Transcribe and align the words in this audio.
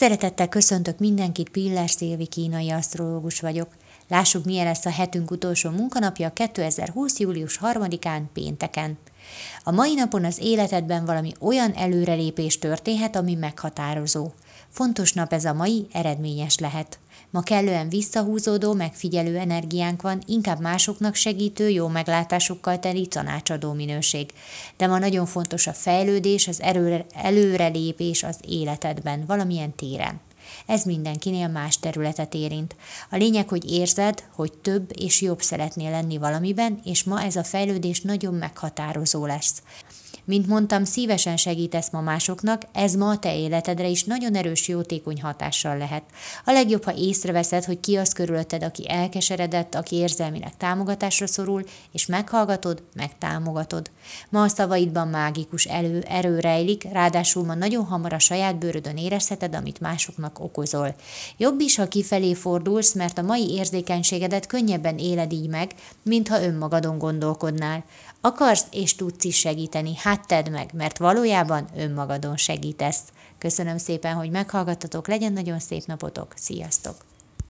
Szeretettel 0.00 0.48
köszöntök 0.48 0.98
mindenkit, 0.98 1.48
Pillás 1.48 1.90
Szilvi 1.90 2.26
kínai 2.26 2.70
asztrológus 2.70 3.40
vagyok. 3.40 3.68
Lássuk, 4.10 4.44
milyen 4.44 4.64
lesz 4.64 4.86
a 4.86 4.90
hetünk 4.90 5.30
utolsó 5.30 5.70
munkanapja 5.70 6.32
2020. 6.32 7.18
július 7.18 7.58
3-án, 7.62 8.22
pénteken. 8.32 8.98
A 9.64 9.70
mai 9.70 9.94
napon 9.94 10.24
az 10.24 10.38
életedben 10.40 11.04
valami 11.04 11.32
olyan 11.40 11.72
előrelépés 11.72 12.58
történhet, 12.58 13.16
ami 13.16 13.34
meghatározó. 13.34 14.30
Fontos 14.68 15.12
nap 15.12 15.32
ez 15.32 15.44
a 15.44 15.52
mai, 15.52 15.86
eredményes 15.92 16.58
lehet. 16.58 16.98
Ma 17.30 17.40
kellően 17.40 17.88
visszahúzódó, 17.88 18.72
megfigyelő 18.72 19.36
energiánk 19.36 20.02
van, 20.02 20.22
inkább 20.26 20.60
másoknak 20.60 21.14
segítő, 21.14 21.68
jó 21.68 21.88
meglátásokkal 21.88 22.78
teli 22.78 23.06
tanácsadó 23.06 23.72
minőség. 23.72 24.30
De 24.76 24.86
ma 24.86 24.98
nagyon 24.98 25.26
fontos 25.26 25.66
a 25.66 25.72
fejlődés, 25.72 26.48
az 26.48 26.60
erőre, 26.60 27.06
előrelépés 27.14 28.22
az 28.22 28.38
életedben, 28.48 29.24
valamilyen 29.26 29.74
téren. 29.74 30.20
Ez 30.66 30.84
mindenkinél 30.84 31.48
más 31.48 31.78
területet 31.78 32.34
érint. 32.34 32.76
A 33.10 33.16
lényeg, 33.16 33.48
hogy 33.48 33.70
érzed, 33.70 34.24
hogy 34.34 34.52
több 34.52 34.90
és 35.00 35.20
jobb 35.20 35.42
szeretnél 35.42 35.90
lenni 35.90 36.18
valamiben, 36.18 36.80
és 36.84 37.04
ma 37.04 37.22
ez 37.22 37.36
a 37.36 37.44
fejlődés 37.44 38.00
nagyon 38.00 38.34
meghatározó 38.34 39.26
lesz. 39.26 39.62
Mint 40.30 40.46
mondtam, 40.46 40.84
szívesen 40.84 41.36
segítesz 41.36 41.90
ma 41.90 42.00
másoknak, 42.00 42.62
ez 42.72 42.94
ma 42.94 43.08
a 43.08 43.18
te 43.18 43.36
életedre 43.36 43.88
is 43.88 44.04
nagyon 44.04 44.34
erős 44.34 44.68
jótékony 44.68 45.22
hatással 45.22 45.76
lehet. 45.76 46.02
A 46.44 46.52
legjobb, 46.52 46.84
ha 46.84 46.94
észreveszed, 46.96 47.64
hogy 47.64 47.80
ki 47.80 47.96
az 47.96 48.12
körülötted, 48.12 48.62
aki 48.62 48.90
elkeseredett, 48.90 49.74
aki 49.74 49.96
érzelmileg 49.96 50.56
támogatásra 50.56 51.26
szorul, 51.26 51.64
és 51.92 52.06
meghallgatod, 52.06 52.82
megtámogatod. 52.94 53.90
Ma 54.28 54.42
a 54.42 54.48
szavaidban 54.48 55.08
mágikus 55.08 55.64
elő, 55.64 56.04
erő 56.08 56.38
rejlik, 56.38 56.84
ráadásul 56.92 57.44
ma 57.44 57.54
nagyon 57.54 57.84
hamar 57.84 58.12
a 58.12 58.18
saját 58.18 58.58
bőrödön 58.58 58.96
érezheted, 58.96 59.54
amit 59.54 59.80
másoknak 59.80 60.40
okozol. 60.40 60.94
Jobb 61.36 61.60
is, 61.60 61.76
ha 61.76 61.88
kifelé 61.88 62.34
fordulsz, 62.34 62.92
mert 62.92 63.18
a 63.18 63.22
mai 63.22 63.50
érzékenységedet 63.50 64.46
könnyebben 64.46 64.98
éled 64.98 65.32
így 65.32 65.48
meg, 65.48 65.74
mintha 66.02 66.42
önmagadon 66.42 66.98
gondolkodnál. 66.98 67.84
Akarsz 68.22 68.66
és 68.70 68.94
tudsz 68.94 69.24
is 69.24 69.38
segíteni, 69.38 69.92
hát 69.96 70.19
tedd 70.26 70.50
meg, 70.50 70.70
mert 70.74 70.98
valójában 70.98 71.68
önmagadon 71.76 72.36
segítesz. 72.36 73.02
Köszönöm 73.38 73.78
szépen, 73.78 74.14
hogy 74.14 74.30
meghallgattatok, 74.30 75.08
legyen 75.08 75.32
nagyon 75.32 75.58
szép 75.58 75.84
napotok, 75.86 76.32
sziasztok! 76.36 77.09